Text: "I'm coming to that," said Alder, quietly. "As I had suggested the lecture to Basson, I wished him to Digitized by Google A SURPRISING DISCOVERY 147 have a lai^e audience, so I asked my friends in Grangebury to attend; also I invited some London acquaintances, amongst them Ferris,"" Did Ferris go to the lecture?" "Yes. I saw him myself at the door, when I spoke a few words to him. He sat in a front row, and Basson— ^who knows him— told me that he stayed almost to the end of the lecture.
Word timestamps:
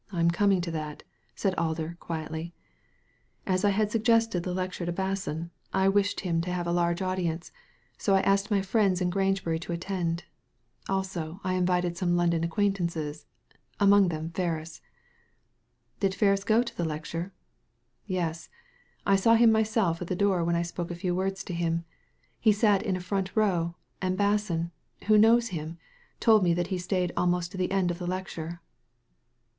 "I'm 0.11 0.31
coming 0.31 0.61
to 0.61 0.71
that," 0.71 1.03
said 1.35 1.53
Alder, 1.59 1.95
quietly. 1.99 2.55
"As 3.45 3.63
I 3.63 3.69
had 3.69 3.91
suggested 3.91 4.41
the 4.41 4.51
lecture 4.51 4.83
to 4.83 4.91
Basson, 4.91 5.51
I 5.73 5.89
wished 5.89 6.21
him 6.21 6.41
to 6.41 6.49
Digitized 6.49 6.49
by 6.49 6.63
Google 6.63 6.79
A 6.79 6.97
SURPRISING 6.97 7.03
DISCOVERY 7.03 7.03
147 7.05 7.05
have 7.05 7.05
a 7.05 7.05
lai^e 7.05 7.07
audience, 7.11 7.51
so 7.99 8.15
I 8.15 8.21
asked 8.21 8.49
my 8.49 8.61
friends 8.63 8.99
in 9.01 9.11
Grangebury 9.11 9.59
to 9.59 9.71
attend; 9.73 10.23
also 10.89 11.39
I 11.43 11.53
invited 11.53 11.97
some 11.97 12.15
London 12.17 12.43
acquaintances, 12.43 13.27
amongst 13.79 14.09
them 14.09 14.31
Ferris,"" 14.31 14.81
Did 15.99 16.15
Ferris 16.15 16.43
go 16.43 16.63
to 16.63 16.75
the 16.75 16.83
lecture?" 16.83 17.31
"Yes. 18.07 18.49
I 19.05 19.15
saw 19.15 19.35
him 19.35 19.51
myself 19.51 20.01
at 20.01 20.07
the 20.07 20.15
door, 20.15 20.43
when 20.43 20.55
I 20.55 20.63
spoke 20.63 20.89
a 20.89 20.95
few 20.95 21.13
words 21.13 21.43
to 21.43 21.53
him. 21.53 21.85
He 22.39 22.51
sat 22.51 22.81
in 22.81 22.95
a 22.95 22.99
front 23.01 23.35
row, 23.35 23.75
and 24.01 24.17
Basson— 24.17 24.71
^who 25.03 25.19
knows 25.19 25.49
him— 25.49 25.77
told 26.19 26.41
me 26.43 26.55
that 26.55 26.67
he 26.73 26.79
stayed 26.79 27.11
almost 27.15 27.51
to 27.51 27.57
the 27.59 27.71
end 27.71 27.91
of 27.91 27.99
the 27.99 28.07
lecture. 28.07 28.61